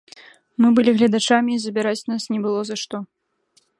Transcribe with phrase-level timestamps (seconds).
[0.63, 3.05] Мы былі гледачамі і забіраць нас не было за што.